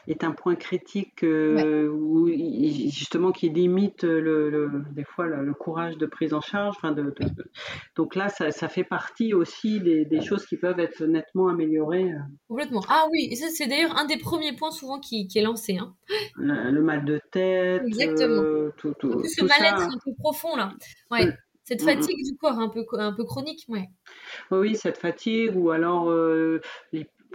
[0.06, 5.54] est un point critique euh, où, justement qui limite le, le- des fois le, le
[5.54, 6.76] courage de prise en charge.
[6.76, 7.50] Enfin, de, de- de-
[7.96, 12.12] Donc là, ça, ça fait partie aussi des, des choses qui peuvent être nettement améliorées.
[12.12, 12.82] euh, Complètement.
[12.88, 15.78] Ah oui, et ça c'est d'ailleurs un des premiers points souvent qui, qui est lancé.
[15.78, 15.94] Hein.
[16.36, 18.42] Le, le mal de tête, Exactement.
[18.42, 20.72] euh, tout, tout, En plus, tout le mal-être un peu profond là.
[21.10, 21.32] Ouais.
[21.66, 23.88] Cette fatigue du corps un peu, un peu chronique, ouais.
[24.50, 26.60] Oui, cette fatigue ou alors euh,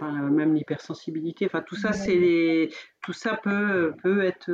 [0.00, 1.46] enfin, même l'hypersensibilité.
[1.46, 1.96] Enfin, tout ça, Ouais.
[1.96, 4.50] c'est les- tout ça peut, peut être,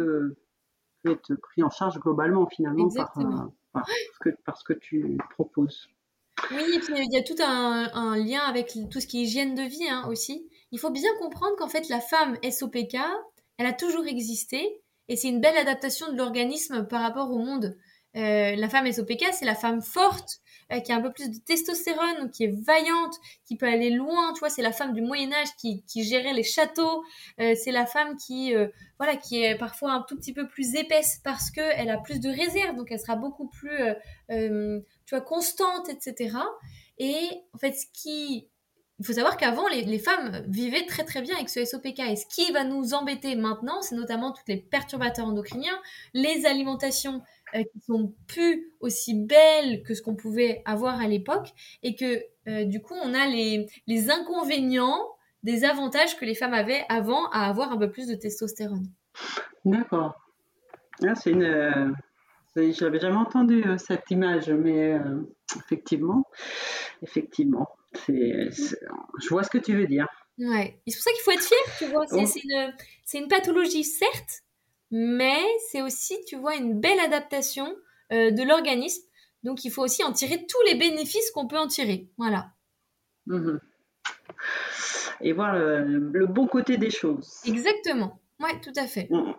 [1.43, 5.89] pris en charge globalement finalement par, euh, par ce que, par ce que tu proposes.
[6.51, 9.23] Oui, et puis il y a tout un, un lien avec tout ce qui est
[9.23, 10.49] hygiène de vie hein, aussi.
[10.73, 12.97] Il faut bien comprendre qu'en fait la femme SOPK,
[13.59, 17.77] elle a toujours existé et c'est une belle adaptation de l'organisme par rapport au monde.
[18.19, 20.41] Euh, la femme SOPK, c'est la femme forte,
[20.73, 23.15] euh, qui a un peu plus de testostérone, qui est vaillante,
[23.47, 24.33] qui peut aller loin.
[24.33, 27.05] Tu vois, c'est la femme du Moyen Âge qui, qui gérait les châteaux.
[27.41, 28.55] Euh, c'est la femme qui,
[28.99, 32.21] voilà, qui est parfois un tout petit peu plus épaisse parce que elle a plus
[32.21, 33.79] de réserve, donc elle sera beaucoup plus,
[34.29, 36.37] tu vois, constante, etc.
[36.99, 38.49] Et en fait, ce qui
[39.01, 42.01] il faut savoir qu'avant, les, les femmes vivaient très très bien avec ce SOPK.
[42.01, 45.79] Et ce qui va nous embêter maintenant, c'est notamment tous les perturbateurs endocriniens,
[46.15, 47.23] les alimentations
[47.55, 51.49] euh, qui sont plus aussi belles que ce qu'on pouvait avoir à l'époque,
[51.83, 55.01] et que euh, du coup, on a les, les inconvénients
[55.43, 58.87] des avantages que les femmes avaient avant à avoir un peu plus de testostérone.
[59.65, 60.15] D'accord.
[61.07, 61.43] Ah, c'est une.
[61.45, 61.93] euh,
[62.57, 64.99] J'avais jamais entendu euh, cette image, mais
[65.57, 66.25] effectivement,
[67.03, 67.69] effectivement,
[68.09, 70.07] je vois ce que tu veux dire.
[70.39, 70.81] Ouais.
[70.87, 72.07] C'est pour ça qu'il faut être fier, tu vois.
[72.09, 72.41] C'est Oh.
[72.45, 72.73] une,
[73.05, 74.43] c'est une pathologie, certes,
[74.91, 77.75] mais c'est aussi, tu vois, une belle adaptation
[78.13, 79.03] euh, de l'organisme.
[79.43, 82.09] Donc, il faut aussi en tirer tous les bénéfices qu'on peut en tirer.
[82.17, 82.53] Voilà.
[83.27, 83.61] Mhm.
[85.21, 87.41] Et voir le, le bon côté des choses.
[87.45, 88.21] Exactement.
[88.41, 89.09] Ouais, tout à fait.
[89.11, 89.33] Mm.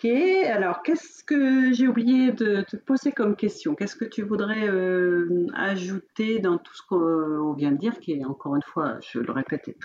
[0.00, 0.04] Ok,
[0.46, 3.74] alors qu'est-ce que j'ai oublié de te poser comme question?
[3.74, 8.24] Qu'est-ce que tu voudrais euh, ajouter dans tout ce qu'on vient de dire, qui est
[8.24, 9.76] encore une fois, je le répète, est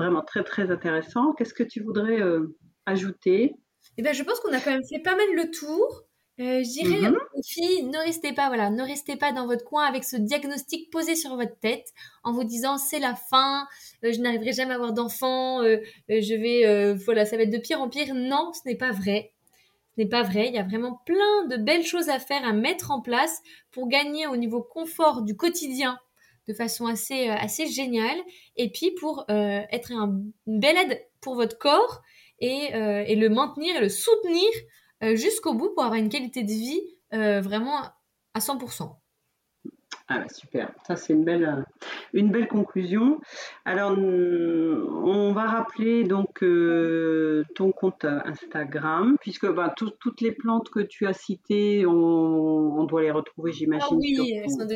[0.00, 1.32] vraiment très très intéressant?
[1.34, 3.54] Qu'est-ce que tu voudrais euh, ajouter?
[3.98, 6.02] Eh ben, je pense qu'on a quand même fait pas mal le tour.
[6.40, 7.18] Euh, je dirais Mhm.
[7.36, 10.90] aux filles, ne restez pas, voilà, ne restez pas dans votre coin avec ce diagnostic
[10.90, 11.86] posé sur votre tête
[12.24, 13.68] en vous disant c'est la fin,
[14.02, 15.76] euh, je n'arriverai jamais à avoir d'enfant, euh,
[16.08, 18.12] je vais, voilà, ça va être de pire en pire.
[18.14, 19.32] Non, ce n'est pas vrai.
[19.96, 20.48] Ce n'est pas vrai.
[20.48, 23.40] Il y a vraiment plein de belles choses à faire, à mettre en place
[23.70, 25.98] pour gagner au niveau confort du quotidien
[26.48, 28.18] de façon assez, euh, assez géniale.
[28.56, 32.02] Et puis pour euh, être un- une belle aide pour votre corps
[32.40, 34.48] et, et le maintenir et le soutenir
[35.14, 36.80] jusqu'au bout pour avoir une qualité de vie
[37.12, 37.78] vraiment
[38.34, 39.01] à 100%.
[40.14, 41.62] Ah bah, super, ça c'est une belle, euh,
[42.12, 43.18] une belle conclusion.
[43.64, 50.80] Alors, on va rappeler donc euh, ton compte Instagram, puisque bah, toutes les plantes que
[50.80, 54.66] tu as citées, on, doit les retrouver, j'imagine, ah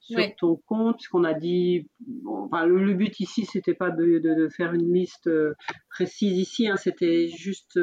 [0.00, 5.26] sur, ton, compte, puisqu'on a dit, le, but ici, c'était pas de, faire une liste
[5.26, 5.54] euh,
[5.90, 7.80] précise ici, hein, c'était juste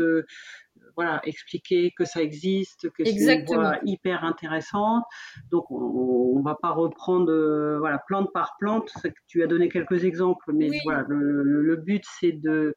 [0.95, 5.03] voilà, expliquer que ça existe, que c'est une voie hyper intéressante.
[5.49, 8.91] Donc, on, ne va pas reprendre euh, voilà plante par plante.
[9.27, 12.75] Tu as donné quelques exemples, mais voilà, le, but c'est de,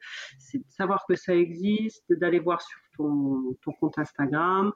[0.69, 4.73] savoir que ça existe, d'aller voir sur ton, compte Instagram.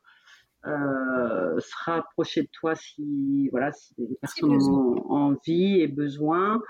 [0.67, 6.61] Euh, se rapprocher de toi si voilà si les personnes ont envie et besoin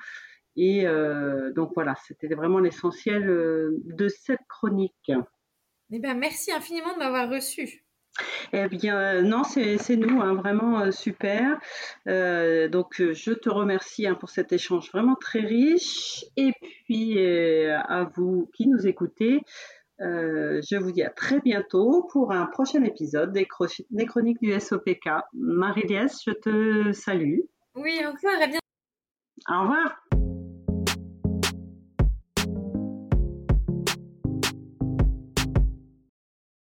[0.57, 5.11] et euh, donc voilà c'était vraiment l'essentiel de cette chronique.
[5.91, 7.85] Eh bien, merci infiniment de m'avoir reçu.
[8.53, 11.59] Eh bien, euh, non, c'est nous, hein, vraiment euh, super.
[12.09, 16.25] Euh, donc, je te remercie hein, pour cet échange vraiment très riche.
[16.37, 16.53] Et
[16.85, 19.41] puis, à vous qui nous écoutez,
[20.01, 25.09] je vous dis à très bientôt pour un prochain épisode des, chroniques du SOPK.
[25.35, 27.41] Marie-Liesse, je te salue.
[27.75, 28.59] Oui, au revoir, à bientôt.
[29.49, 30.08] Au revoir.